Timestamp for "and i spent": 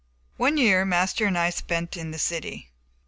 1.27-1.95